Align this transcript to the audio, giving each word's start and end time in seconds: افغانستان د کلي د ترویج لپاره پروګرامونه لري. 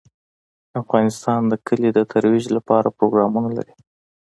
افغانستان 0.81 1.41
د 1.47 1.53
کلي 1.67 1.89
د 1.93 1.99
ترویج 2.11 2.45
لپاره 2.57 2.95
پروګرامونه 2.97 3.49
لري. 3.57 3.73